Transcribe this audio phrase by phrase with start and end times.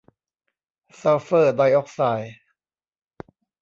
[0.99, 2.35] ซัลเฟอร์ไดออกไซด์